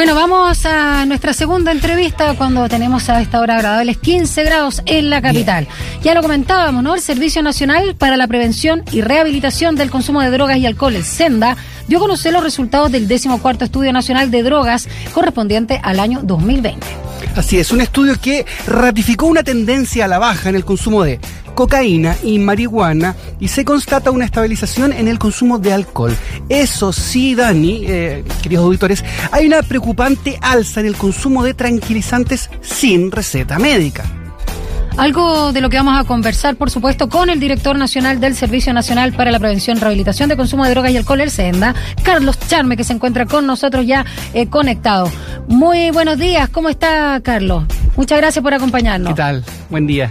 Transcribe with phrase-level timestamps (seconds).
[0.00, 5.10] Bueno, vamos a nuestra segunda entrevista cuando tenemos a esta hora agradables 15 grados en
[5.10, 5.68] la capital.
[6.02, 6.94] Ya lo comentábamos, ¿no?
[6.94, 11.04] El Servicio Nacional para la Prevención y Rehabilitación del Consumo de Drogas y Alcohol, el
[11.04, 11.54] SENDA,
[11.86, 16.86] dio a conocer los resultados del 14 Estudio Nacional de Drogas correspondiente al año 2020.
[17.36, 21.20] Así es, un estudio que ratificó una tendencia a la baja en el consumo de
[21.60, 26.16] cocaína y marihuana y se constata una estabilización en el consumo de alcohol.
[26.48, 32.48] Eso sí, Dani, eh, queridos auditores, hay una preocupante alza en el consumo de tranquilizantes
[32.62, 34.04] sin receta médica.
[34.96, 38.72] Algo de lo que vamos a conversar, por supuesto, con el director nacional del Servicio
[38.72, 42.38] Nacional para la Prevención y Rehabilitación de Consumo de Drogas y Alcohol, el SENDA, Carlos
[42.48, 45.12] Charme, que se encuentra con nosotros ya eh, conectado.
[45.46, 47.64] Muy buenos días, ¿cómo está Carlos?
[47.96, 49.10] Muchas gracias por acompañarnos.
[49.10, 49.44] ¿Qué tal?
[49.68, 50.10] Buen día.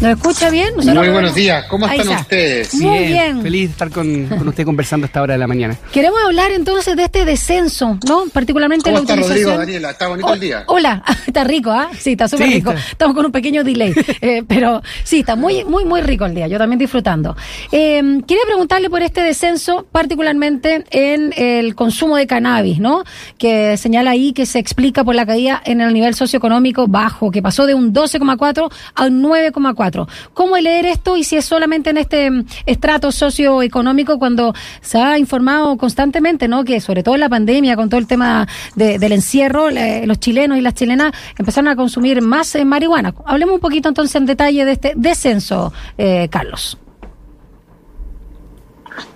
[0.00, 0.72] ¿Nos escucha bien?
[0.76, 2.72] Muy buenos días, ¿cómo están ustedes?
[2.76, 3.42] Muy bien.
[3.42, 5.76] Feliz de estar con, usted conversando a esta hora de la mañana.
[5.92, 8.24] Queremos hablar entonces de este descenso, ¿no?
[8.32, 9.42] Particularmente ¿Cómo la está utilización.
[9.44, 9.90] Rodrigo, Daniela?
[9.90, 10.64] ¿Está bonito el día?
[10.68, 11.90] Hola, está rico, ¿ah?
[11.98, 12.70] Sí, está súper Sí, rico.
[12.70, 12.90] está.
[12.92, 16.48] Estamos con un pequeño delay, eh, pero sí, está muy, muy, muy rico el día.
[16.48, 17.36] Yo también disfrutando.
[17.70, 23.04] Eh, quería preguntarle por este descenso, particularmente en el consumo de cannabis, ¿no?
[23.36, 27.42] Que señala ahí que se explica por la caída en el nivel socioeconómico bajo, que
[27.42, 29.89] pasó de un 12,4 a un 9,4.
[30.34, 35.18] ¿Cómo leer esto y si es solamente en este mm, estrato socioeconómico cuando se ha
[35.18, 36.64] informado constantemente, ¿no?
[36.64, 40.18] Que sobre todo en la pandemia, con todo el tema de- del encierro, la- los
[40.20, 43.14] chilenos y las chilenas empezaron a consumir más eh, marihuana.
[43.26, 46.78] Hablemos un poquito entonces en detalle de este descenso, eh, Carlos.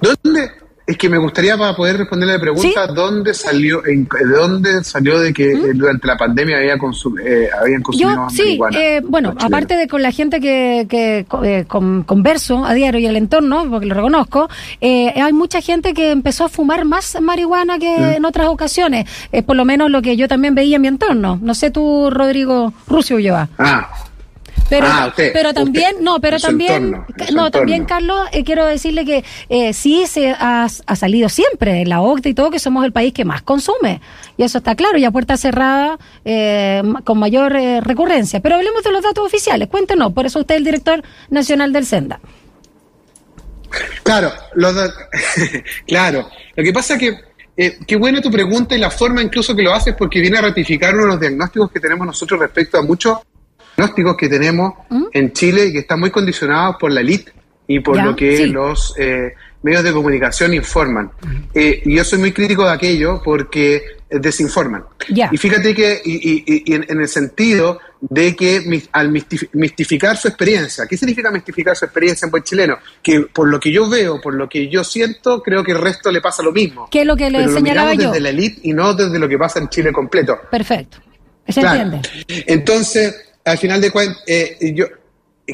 [0.00, 0.50] ¿Dónde?
[0.86, 5.18] Es que me gustaría para poder responderle la pregunta, ¿dónde salió, en- de dónde salió
[5.18, 8.78] de que eh, durante la pandemia había consum- eh, habían consumido Yo, más sí, marihuana?
[8.78, 9.44] eh, bueno, chilenos?
[9.44, 13.66] aparte de con la gente que, que eh, con- converso a diario y el entorno,
[13.70, 14.50] porque lo reconozco,
[14.82, 18.16] eh, hay mucha gente que empezó a fumar más marihuana que Mm.
[18.16, 19.08] en otras ocasiones.
[19.32, 21.38] Es por lo menos lo que yo también veía en mi entorno.
[21.40, 23.48] No sé tú, Rodrigo Rucio Ulloa.
[23.58, 23.88] Ah,
[24.68, 27.84] Pero, Ah, usted, pero también, usted, no, pero también, entorno, no, también.
[27.84, 32.34] Carlos, eh, quiero decirle que eh, sí se ha, ha salido siempre la OCDE y
[32.34, 34.00] todo que somos el país que más consume.
[34.36, 38.40] Y eso está claro, y a puerta cerrada, eh, con mayor eh, recurrencia.
[38.40, 41.86] Pero hablemos de los datos oficiales, cuéntenos, por eso usted es el director nacional del
[41.86, 42.20] SENDA.
[44.02, 44.74] Claro, los
[45.86, 46.28] claro.
[46.54, 47.16] Lo que pasa que
[47.56, 50.42] eh, qué buena tu pregunta y la forma incluso que lo haces porque viene a
[50.42, 53.18] ratificar uno de los diagnósticos que tenemos nosotros respecto a muchos
[53.76, 54.74] diagnósticos que tenemos
[55.12, 57.32] en Chile y que están muy condicionados por la elite
[57.66, 58.46] y por Ya, lo que sí.
[58.46, 61.10] los eh, medios de comunicación informan.
[61.54, 64.84] Eh, y yo soy muy crítico de aquello porque eh, desinforman.
[65.08, 65.30] Ya.
[65.32, 70.14] Y fíjate que, y, y- y en, en el sentido de que al mistif- mistificar
[70.18, 72.76] su experiencia, ¿qué significa mistificar su experiencia en buen chileno?
[73.02, 76.12] Que por lo que yo veo, por lo que yo siento, creo que el resto
[76.12, 76.88] le pasa lo mismo.
[76.90, 78.10] ¿Qué es lo que le Pero lo señalaba miramos yo?
[78.10, 80.38] desde la elite y no desde lo que pasa en Chile completo.
[80.50, 80.98] Perfecto.
[81.48, 81.80] ¿Se Claro.
[81.80, 82.08] entiende?
[82.46, 84.86] Entonces, al final de cuentas, eh, yo,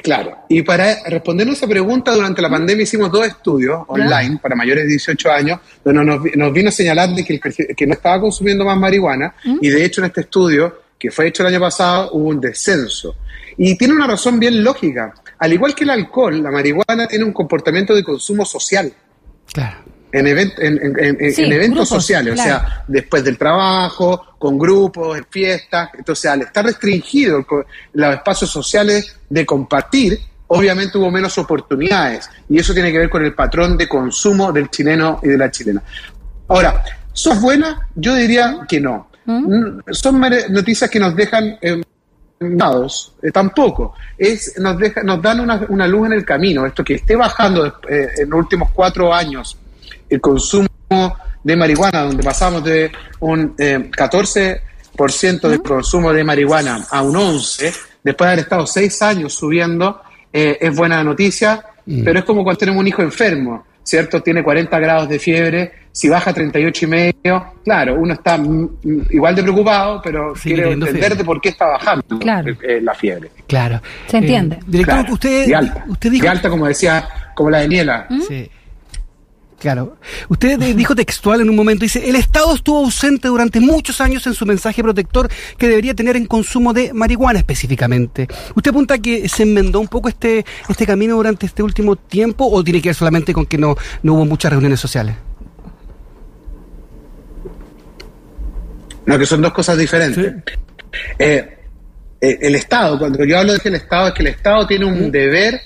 [0.02, 4.84] claro, y para respondernos esa pregunta, durante la pandemia hicimos dos estudios online para mayores
[4.84, 8.20] de 18 años, donde nos, nos vino a señalar de que, el que no estaba
[8.20, 12.10] consumiendo más marihuana, y de hecho en este estudio, que fue hecho el año pasado,
[12.12, 13.16] hubo un descenso.
[13.56, 15.14] Y tiene una razón bien lógica.
[15.38, 18.92] Al igual que el alcohol, la marihuana tiene un comportamiento de consumo social
[19.52, 19.78] Claro.
[20.12, 22.56] En, event- en, en- en- eventos grupos, sociales, claro.
[22.56, 25.90] o sea, después del trabajo, con grupos, en fiestas.
[25.96, 27.44] Entonces, al estar restringido
[27.92, 32.28] los espacios sociales de compartir, obviamente hubo menos oportunidades.
[32.48, 35.50] Y eso tiene que ver con el patrón de consumo del chileno y de la
[35.50, 35.82] chilena.
[36.48, 36.82] Ahora,
[37.12, 37.76] ¿son buenas?
[37.94, 39.08] Yo diría que no.
[39.26, 41.56] Mm, Son mere- noticias que nos dejan...
[41.60, 41.80] eh,
[42.42, 43.94] dados, eh, tampoco.
[44.16, 46.64] Es, nos, deja, nos dan una, una luz en el camino.
[46.64, 49.58] Esto que esté bajando eh, en los últimos cuatro años
[50.10, 50.68] el consumo
[51.42, 52.90] de marihuana, donde pasamos de
[53.20, 59.00] un eh, 14% del consumo de marihuana a un 11%, después de haber estado seis
[59.02, 60.00] años subiendo,
[60.32, 61.64] eh, es buena noticia,
[62.04, 64.22] pero es como cuando tenemos un hijo enfermo, ¿cierto?
[64.22, 68.78] Tiene 40 grados de fiebre, si baja a 38 y medio, claro, uno está mm,
[68.84, 72.54] mm, igual de preocupado, pero quiere entender de por qué está bajando Claro.
[72.62, 73.30] eh, la fiebre.
[73.48, 73.80] Claro.
[74.06, 74.56] Se entiende.
[74.56, 75.84] Eh, director, Claro, usted, de alta.
[75.88, 78.06] usted dijo De alta, como decía, como la Daniela.
[78.28, 78.48] Sí.
[79.60, 79.98] Claro.
[80.30, 84.26] Usted eh, dijo textual en un momento, dice, el Estado estuvo ausente durante muchos años
[84.26, 85.28] en su mensaje protector
[85.58, 88.26] que debería tener en consumo de marihuana específicamente.
[88.54, 92.64] ¿Usted apunta que se enmendó un poco este, este camino durante este último tiempo o
[92.64, 95.14] tiene que ver solamente con que no, no hubo muchas reuniones sociales?
[99.04, 100.36] No, que son dos cosas diferentes.
[101.18, 101.58] Eh,
[102.18, 104.86] eh, el Estado, cuando yo hablo de que el Estado, es que el Estado tiene
[104.86, 105.60] un deber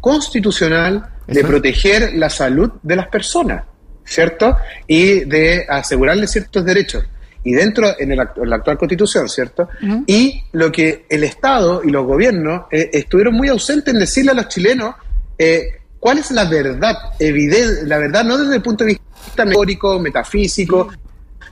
[0.00, 3.64] constitucional de proteger la salud de las personas,
[4.04, 4.56] ¿cierto?
[4.86, 7.04] Y de asegurarles ciertos derechos.
[7.42, 9.68] y dentro en, la actual constitución, ¿cierto?
[10.06, 14.34] Y lo que el Estado y los gobiernos eh, estuvieron muy ausentes en decirle a
[14.34, 14.94] los chilenos
[15.38, 19.98] eh, cuál es la verdad, evidente, la verdad no desde el punto de vista teórico,
[19.98, 20.90] metafísico,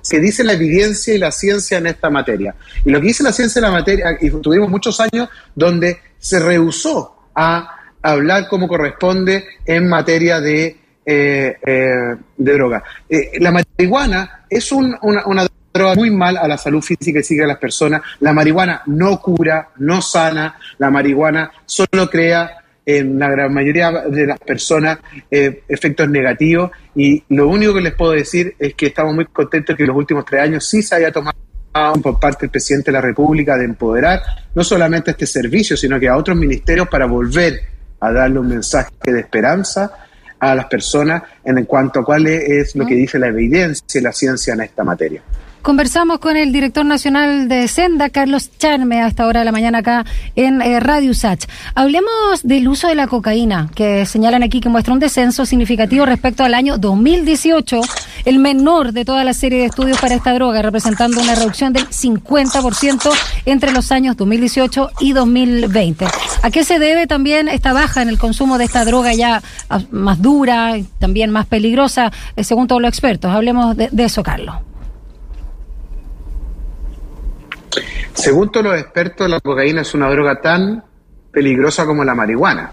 [0.08, 2.54] que dice la evidencia y la ciencia en esta materia.
[2.84, 6.38] Y lo que dice la ciencia en la materia, y tuvimos muchos años donde se
[6.40, 12.82] rehusó a hablar como corresponde en materia de, eh, eh, de droga.
[13.08, 17.44] Eh, la marihuana es una, una droga muy mal a la salud física y psíquica
[17.44, 18.02] de las personas.
[18.20, 24.26] La marihuana no cura, no sana, la marihuana solo crea en la gran mayoría de
[24.26, 24.98] las personas
[25.30, 29.82] efectos negativos y lo único que les puedo decir es que estamos muy contentos que
[29.82, 31.36] en los últimos tres años sí se haya tomado
[32.02, 34.22] por parte del presidente de la República de empoderar
[34.54, 38.90] no solamente este servicio, sino que a otros ministerios para volver a darle un mensaje
[39.04, 39.90] de esperanza
[40.40, 44.12] a las personas en cuanto a cuál es lo que dice la evidencia y la
[44.12, 45.22] ciencia en esta materia.
[45.62, 49.78] Conversamos con el director nacional de Senda, Carlos Charme, a esta hora de la mañana
[49.78, 50.06] acá
[50.36, 51.44] en eh, Radio Sach.
[51.74, 56.44] Hablemos del uso de la cocaína, que señalan aquí que muestra un descenso significativo respecto
[56.44, 57.80] al año 2018,
[58.24, 61.88] el menor de toda la serie de estudios para esta droga, representando una reducción del
[61.88, 63.10] 50%
[63.44, 66.06] entre los años 2018 y 2020.
[66.42, 69.80] ¿A qué se debe también esta baja en el consumo de esta droga ya ah,
[69.90, 73.30] más dura, también más peligrosa, eh, según todos los expertos?
[73.30, 74.56] Hablemos de eso, Carlos.
[78.12, 80.84] Según todos los expertos, la cocaína es una droga tan
[81.30, 82.72] peligrosa como la marihuana.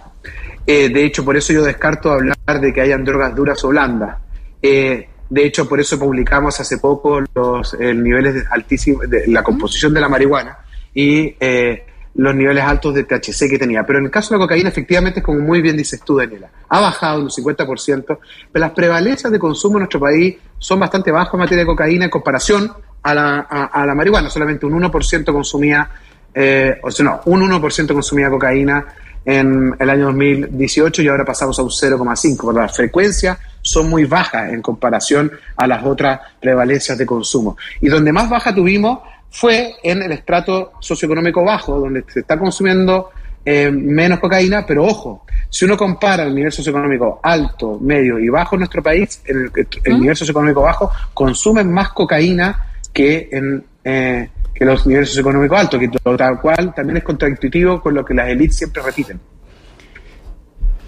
[0.66, 4.18] Eh, de hecho, por eso yo descarto hablar de que hayan drogas duras o blandas.
[4.62, 10.02] Eh, de hecho, por eso publicamos hace poco los niveles altísimos de la composición de
[10.02, 10.58] la marihuana
[10.94, 11.86] y eh,
[12.16, 13.86] los niveles altos de THC que tenía.
[13.86, 16.50] Pero en el caso de la cocaína, efectivamente, es como muy bien dices tú, Daniela,
[16.70, 18.20] ha bajado un 50%, pero
[18.54, 22.12] las prevalencias de consumo en nuestro país son bastante bajas en materia de cocaína en
[22.12, 22.72] comparación
[23.04, 25.90] a la, a, la marihuana, solamente un 1% consumía,
[26.34, 28.86] eh, o sea, no, un 1% consumía cocaína
[29.26, 34.06] en el año 2018 y ahora pasamos a un 0,5, pero las frecuencias son muy
[34.06, 37.58] bajas en comparación a las otras prevalencias de consumo.
[37.82, 43.10] Y donde más baja tuvimos fue en el estrato socioeconómico bajo, donde se está consumiendo
[43.44, 48.56] eh, menos cocaína, pero ojo, si uno compara el nivel socioeconómico alto, medio y bajo
[48.56, 49.52] en nuestro país, el,
[49.84, 55.80] el nivel socioeconómico bajo consumen más cocaína que en eh, que los niveles socioeconómicos altos,
[55.80, 59.20] que tal cual también es contradictivo con lo que las élites siempre repiten.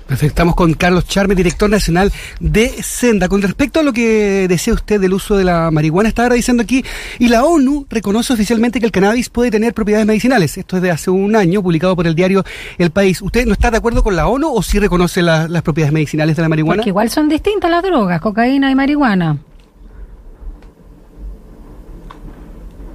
[0.07, 3.27] Perfecto, estamos con Carlos Charme, director nacional de Senda.
[3.27, 6.85] Con respecto a lo que decía usted del uso de la marihuana, estaba diciendo aquí,
[7.19, 10.57] y la ONU reconoce oficialmente que el cannabis puede tener propiedades medicinales.
[10.57, 12.45] Esto es de hace un año, publicado por el diario
[12.77, 13.21] El País.
[13.21, 16.41] ¿Usted no está de acuerdo con la ONU o sí reconoce las propiedades medicinales de
[16.41, 16.77] la marihuana?
[16.77, 19.37] Porque igual son distintas las drogas, cocaína y marihuana.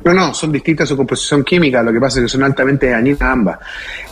[0.05, 3.21] No, no, son distintas su composición química, lo que pasa es que son altamente dañinas
[3.21, 3.59] ambas.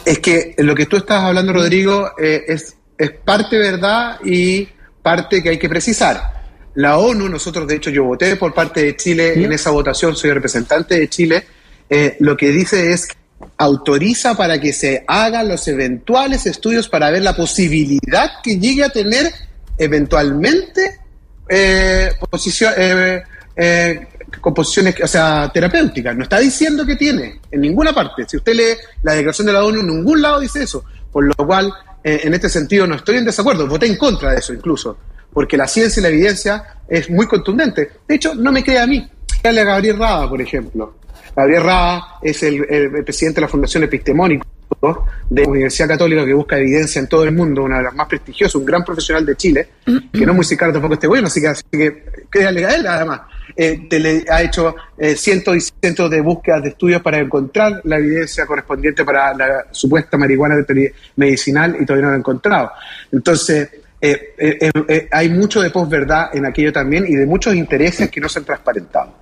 [0.04, 4.68] Es que lo que tú estás hablando, Rodrigo, eh, es, es parte verdad y
[5.02, 6.40] parte que hay que precisar.
[6.74, 10.30] La ONU, nosotros de hecho yo voté por parte de Chile en esa votación, soy
[10.32, 11.44] representante de Chile,
[11.88, 13.16] eh, lo que dice es que
[13.56, 18.90] autoriza para que se hagan los eventuales estudios para ver la posibilidad que llegue a
[18.90, 19.32] tener
[19.78, 21.00] eventualmente
[21.48, 23.22] eh, posición, eh,
[23.56, 24.06] eh
[24.42, 26.14] composiciones, o sea, terapéuticas.
[26.14, 28.24] No está diciendo que tiene, en ninguna parte.
[28.28, 30.84] Si usted lee la declaración de la ONU, en ningún lado dice eso.
[31.10, 33.66] Por lo cual, en este sentido, no estoy en desacuerdo.
[33.66, 34.96] Voté en contra de eso incluso.
[35.32, 37.90] Porque la ciencia y la evidencia es muy contundente.
[38.06, 39.08] De hecho, no me crea a mí.
[39.42, 40.94] Dale a Gabriel Raba, por ejemplo.
[41.36, 42.66] Gabriel Raba es el,
[43.04, 44.46] presidente de la Fundación Epistemónico
[45.28, 48.08] de la Universidad Católica que busca evidencia en todo el mundo, una de las más
[48.08, 51.48] prestigiosas, un gran profesional de Chile, que no es muy tampoco este bueno, así que,
[51.48, 53.20] así que créale a él además
[53.56, 58.46] eh, ha hecho eh, cientos y cientos de búsquedas de estudios para encontrar la evidencia
[58.46, 60.56] correspondiente para la supuesta marihuana
[61.16, 62.72] medicinal y todavía no lo ha encontrado.
[63.12, 63.68] Entonces,
[64.00, 68.28] eh, eh, hay mucho de posverdad en aquello también y de muchos intereses que no
[68.28, 69.19] se han transparentado.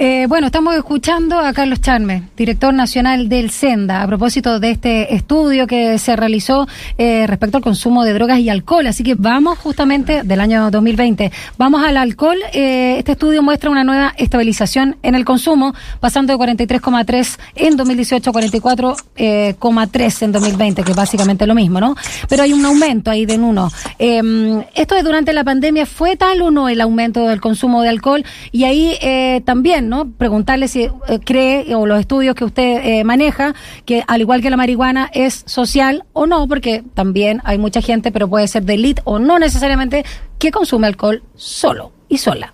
[0.00, 5.12] Eh, bueno, estamos escuchando a Carlos Charme, director nacional del SENDA, a propósito de este
[5.12, 8.86] estudio que se realizó eh, respecto al consumo de drogas y alcohol.
[8.86, 11.32] Así que vamos justamente del año 2020.
[11.56, 12.36] Vamos al alcohol.
[12.52, 18.30] Eh, este estudio muestra una nueva estabilización en el consumo, pasando de 43,3 en 2018
[18.30, 21.96] a 44,3 en 2020, que es básicamente lo mismo, ¿no?
[22.28, 23.68] Pero hay un aumento ahí de en uno.
[23.98, 27.88] Em, esto es durante la pandemia, ¿fue tal o no el aumento del consumo de
[27.88, 28.24] alcohol?
[28.52, 28.96] Y ahí
[29.44, 30.10] también ¿no?
[30.10, 30.90] Preguntarle si eh,
[31.24, 33.54] cree o los estudios que usted eh, maneja
[33.84, 38.12] que al igual que la marihuana es social o no, porque también hay mucha gente,
[38.12, 40.04] pero puede ser de elite o no necesariamente,
[40.38, 42.52] que consume alcohol solo y sola.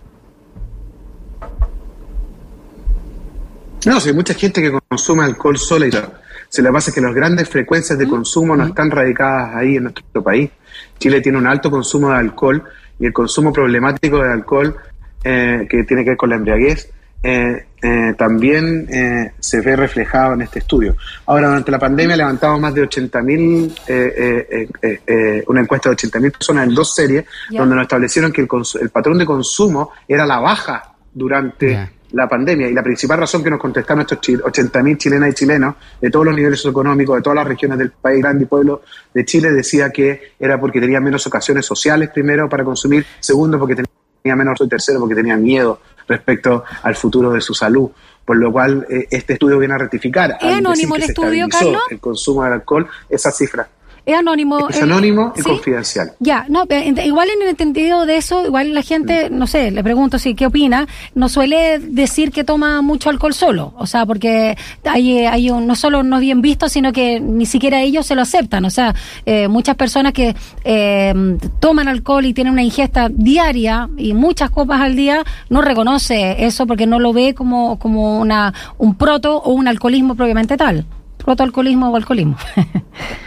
[3.87, 5.91] No, hay mucha gente que consume alcohol sola y
[6.49, 10.23] Se le pasa que las grandes frecuencias de consumo no están radicadas ahí en nuestro
[10.23, 10.51] país.
[10.99, 12.65] Chile tiene un alto consumo de alcohol
[12.99, 14.77] y el consumo problemático de alcohol
[15.23, 16.91] eh, que tiene que ver con la embriaguez
[17.25, 18.89] eh, eh, también
[19.39, 20.97] se ve reflejado en este estudio.
[21.27, 26.95] Ahora, durante la pandemia levantamos más de 80.000, una encuesta de 80.000 personas en dos
[26.95, 28.49] series, donde nos establecieron que el,
[28.91, 32.69] patrón de consumo era la baja durante la pandemia.
[32.69, 36.35] Y la principal razón que nos contestaron estos 80.000 chilenas y chilenos de todos los
[36.35, 40.35] niveles económicos, de todas las regiones del país, grande y pueblo de Chile, decía que
[40.39, 45.01] era porque tenía menos ocasiones sociales, primero, para consumir, segundo, porque tenía menos, y tercero,
[45.01, 47.91] porque tenía miedo respecto al futuro de su salud.
[48.25, 50.39] Por lo cual, eh, este estudio viene a rectificar.
[50.41, 51.83] ¿Es anónimo el estudio, Carlos?
[51.91, 53.69] El consumo de alcohol, esa cifra.
[54.07, 54.69] Es anónimo.
[54.69, 56.13] Es anónimo y confidencial.
[56.21, 56.65] Ya, no,
[57.05, 60.47] igual en el entendido de eso, igual la gente, no sé, le pregunto si qué
[60.47, 65.67] opina, no suele decir que toma mucho alcohol solo, o sea, porque hay, hay un,
[65.67, 68.71] no solo no es bien visto, sino que ni siquiera ellos se lo aceptan, o
[68.71, 68.95] sea,
[69.25, 74.83] eh, muchas personas que eh, toman alcohol y tienen una ingesta diaria y muchas copas
[74.83, 79.53] al día, no reconoce eso porque no lo ve como, como una, un proto o
[79.53, 80.85] un alcoholismo propiamente tal,
[81.17, 82.37] protoalcoholismo o alcoholismo.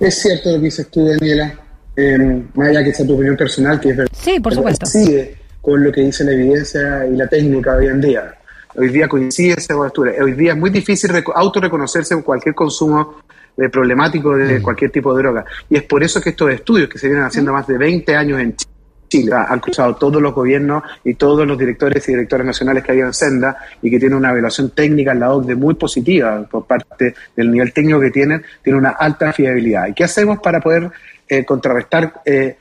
[0.00, 1.54] Es cierto lo que dices tú, Daniela,
[1.96, 4.12] eh, más allá que sea tu opinión personal, que es verdad.
[4.16, 4.86] Sí, por supuesto.
[4.86, 8.34] Sigue con lo que dice la evidencia y la técnica hoy en día.
[8.76, 10.12] Hoy día coincide esa postura.
[10.22, 13.16] Hoy día es muy difícil autorreconocerse en cualquier consumo
[13.56, 14.62] de problemático de mm.
[14.62, 15.44] cualquier tipo de droga.
[15.70, 18.40] Y es por eso que estos estudios que se vienen haciendo más de 20 años
[18.40, 18.73] en Chile,
[19.32, 23.12] han cruzado todos los gobiernos y todos los directores y directoras nacionales que hay en
[23.12, 27.50] Senda y que tiene una evaluación técnica en la OCDE muy positiva por parte del
[27.50, 29.88] nivel técnico que tienen, tiene una alta fiabilidad.
[29.88, 30.90] ¿Y qué hacemos para poder
[31.28, 32.56] eh, contrarrestar eh,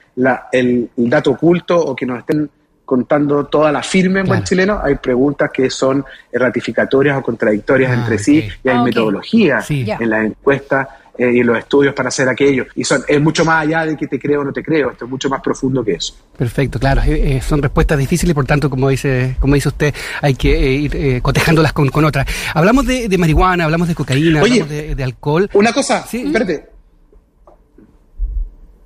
[0.51, 2.49] el, dato oculto o que nos estén
[2.85, 7.95] contando toda la firme en buen chileno, hay preguntas que son ratificatorias o contradictorias ah,
[7.95, 12.27] entre sí y hay ah, metodologías en las encuestas eh, y los estudios para hacer
[12.27, 12.65] aquello.
[12.75, 15.05] Y son, es mucho más allá de que te creo o no te creo, esto
[15.05, 16.15] es mucho más profundo que eso.
[16.35, 20.33] Perfecto, claro, eh, eh, son respuestas difíciles por tanto, como dice, como dice usted, hay
[20.33, 22.25] que ir cotejándolas con, con otras.
[22.55, 25.49] Hablamos de, marihuana, hablamos de cocaína, hablamos de, alcohol.
[25.53, 26.23] Una cosa, sí.
[26.25, 26.69] espérate.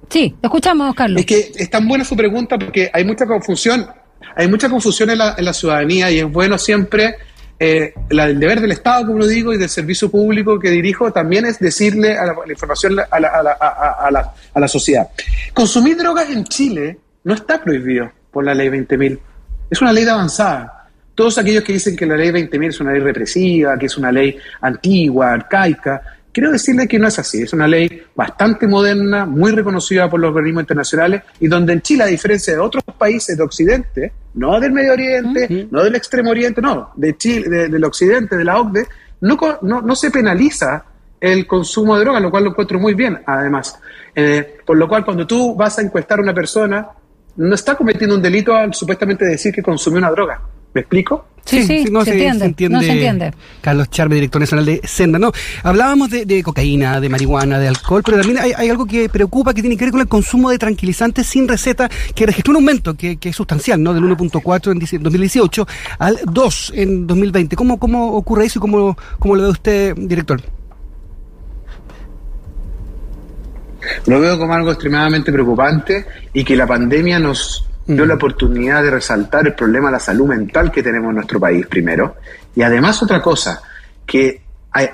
[0.09, 1.19] Sí, escuchamos, Carlos.
[1.21, 3.87] Es que es tan buena su pregunta porque hay mucha confusión,
[4.35, 7.15] hay mucha confusión en la, en la ciudadanía y es bueno siempre
[7.59, 11.45] eh, el deber del Estado, como lo digo, y del servicio público que dirijo también
[11.45, 15.07] es decirle a la, información a la, a, la, a la, sociedad.
[15.53, 19.19] Consumir drogas en Chile no está prohibido por la ley 20.000.
[19.71, 20.89] Es una ley de avanzada.
[21.15, 24.11] Todos aquellos que dicen que la ley 20.000 es una ley represiva, que es una
[24.11, 29.49] ley antigua, arcaica, Quiero decirle que no es así, es una ley bastante moderna, muy
[29.49, 33.43] reconocida por los organismos internacionales y donde en Chile, a diferencia de otros países de
[33.43, 38.43] Occidente, no del Medio Oriente, no del Extremo Oriente, no, de Chile, del Occidente, de
[38.43, 38.85] la OCDE,
[39.21, 40.85] no, no, se penaliza
[41.19, 43.79] el consumo de drogas, lo cual lo encuentro muy bien, además.
[44.13, 46.87] Eh, por lo cual, cuando tú vas a encuestar a una persona,
[47.35, 50.39] no está cometiendo un delito al supuestamente decir que consumió una droga.
[50.71, 51.29] ¿Me explico?
[51.47, 53.33] Sí, sí, no se, entiende, no se entiende.
[53.61, 55.17] Carlos Charme, director nacional de Senda.
[55.17, 55.31] No,
[55.63, 59.77] hablábamos de, cocaína, de marihuana, de alcohol, pero también hay, algo que preocupa que tiene
[59.77, 63.35] que ver con el consumo de tranquilizantes sin receta, que registró un aumento que, es
[63.35, 63.93] sustancial, ¿no?
[63.93, 65.67] Del 1.4 en 2018
[65.99, 67.55] al 2 en 2020.
[67.55, 70.41] ¿Cómo, cómo ocurre eso y cómo, cómo lo ve usted, director?
[74.05, 78.91] Lo veo como algo extremadamente preocupante y que la pandemia nos dio la oportunidad de
[78.91, 82.17] resaltar el problema de la salud mental que tenemos en nuestro país primero.
[82.55, 83.61] Y además otra cosa,
[84.05, 84.41] que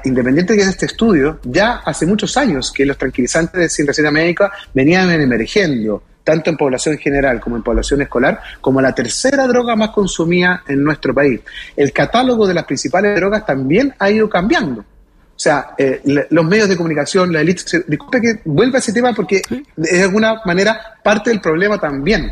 [0.06, 5.10] independiente de este estudio, ya hace muchos años que los tranquilizantes sin receta médica venían
[5.12, 10.64] emergiendo, tanto en población general como en población escolar, como la tercera droga más consumida
[10.68, 11.42] en nuestro país.
[11.76, 14.82] El catálogo de las principales drogas también ha ido cambiando.
[14.82, 19.14] O sea, eh, los medios de comunicación, la élite, disculpe que vuelva a ese tema
[19.14, 19.42] porque
[19.76, 22.32] de alguna manera parte del problema también.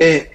[0.00, 0.30] Eh,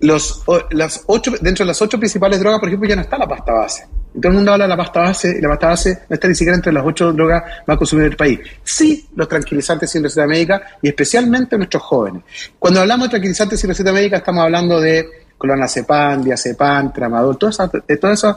[0.00, 3.28] los, las ocho, dentro de las ocho principales drogas, por ejemplo, ya no está la
[3.28, 3.86] pasta base.
[4.14, 6.34] todo el mundo habla de la pasta base y la pasta base no está ni
[6.34, 8.40] siquiera entre las ocho drogas más consumidas del país.
[8.64, 12.22] Sí, los tranquilizantes sin receta médica y especialmente nuestros jóvenes.
[12.58, 15.06] Cuando hablamos de tranquilizantes sin receta médica estamos hablando de
[15.38, 18.36] clonazepam, diazepam, tramadol, todos esos, todos esos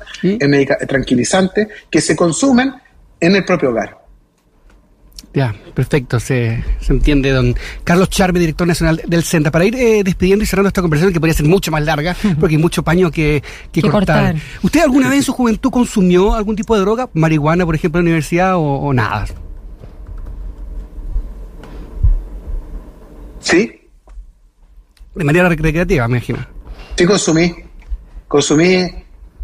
[0.85, 2.73] tranquilizantes que se consumen
[3.21, 4.02] en el propio hogar.
[5.33, 9.49] Ya, perfecto, se, se, entiende, don Carlos Charme, director nacional del CENTA.
[9.49, 12.55] Para ir eh, despidiendo y cerrando esta conversación, que podría ser mucho más larga, porque
[12.55, 14.35] hay mucho paño que, que, cortar.
[14.61, 18.05] ¿Usted alguna vez en su juventud consumió algún tipo de droga, marihuana, por ejemplo, en
[18.05, 19.25] la universidad, o, nada?
[23.39, 23.81] Sí.
[25.15, 26.45] De manera recreativa, me imagino.
[26.95, 27.55] Sí, consumí
[28.33, 28.87] consumí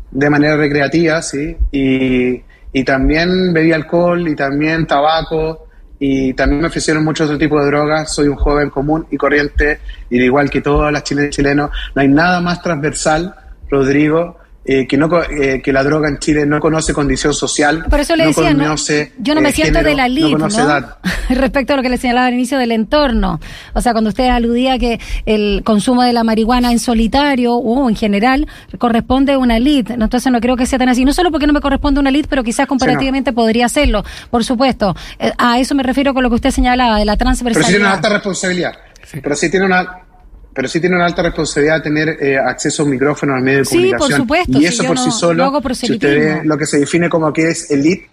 [0.10, 2.42] de manera recreativa, sí, y,
[2.74, 5.69] y también bebí alcohol y también tabaco
[6.00, 8.14] y también me ofrecieron muchos otro tipo de drogas.
[8.14, 9.80] Soy un joven común y corriente,
[10.10, 13.36] y igual que todas las chilenas y chilenos, no hay nada más transversal,
[13.70, 14.38] Rodrigo,
[14.72, 17.86] eh, que, no, eh, que la droga en Chile no conoce condición social.
[17.90, 20.08] Por eso le no decía, no, conoce, yo no me eh, siento género, de la
[20.08, 20.66] lid, conoce ¿no?
[20.66, 20.98] edad.
[21.30, 23.40] Respecto a lo que le señalaba al inicio del entorno.
[23.74, 27.96] O sea, cuando usted aludía que el consumo de la marihuana en solitario o en
[27.96, 28.46] general
[28.78, 29.90] corresponde a una lid.
[29.90, 31.04] Entonces no creo que sea tan así.
[31.04, 34.04] No solo porque no me corresponde una lid, pero quizás comparativamente podría hacerlo.
[34.30, 34.96] Por supuesto.
[35.18, 37.50] Eh, a eso me refiero con lo que usted señalaba de la Pero sí tiene
[37.50, 37.94] una transversalidad.
[37.96, 38.74] alta responsabilidad.
[39.20, 40.09] Pero sí tiene una
[40.54, 43.66] pero sí tiene una alta responsabilidad tener eh, acceso a un micrófono al medio de
[43.66, 44.18] Sí, por comunicación.
[44.22, 47.32] supuesto, y eso por no- sí solo, si usted ve lo que se define como
[47.32, 48.10] que es elite,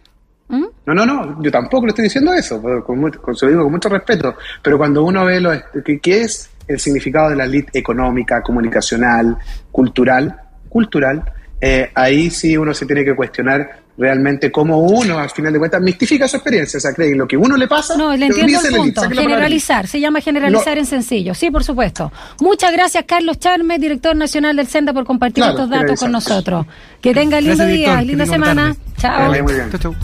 [0.48, 0.64] ¿Mm?
[0.86, 3.50] no, no, no, yo tampoco le estoy diciendo eso, pero con, mucho- con, se lo
[3.52, 5.50] digo con mucho respeto, pero cuando uno ve lo,
[5.84, 9.36] que, que es el significado de la elite económica, comunicacional,
[9.72, 11.22] cultural, cultural,
[11.60, 15.80] eh, ahí sí uno se tiene que cuestionar realmente cómo uno, al final de cuentas,
[15.80, 18.60] mistifica su experiencia, o sea, cree que lo que uno le pasa, No, le entiendo
[18.68, 19.00] el punto.
[19.08, 20.80] Generalizar, se llama generalizar No.
[20.80, 21.34] en sencillo.
[21.34, 22.12] Sí, por supuesto.
[22.40, 26.66] Muchas gracias, Carlos Charme, director nacional del Senda, por compartir Claro, estos datos con nosotros.
[27.00, 28.76] Que tenga lindo Gracias, día, linda semana.
[28.98, 29.28] Chao.
[29.28, 29.70] Vale, muy bien.
[29.70, 29.94] Chau, chau.